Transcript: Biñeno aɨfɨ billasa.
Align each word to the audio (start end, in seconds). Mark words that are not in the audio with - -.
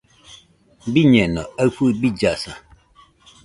Biñeno 0.93 1.43
aɨfɨ 1.63 1.85
billasa. 2.01 2.53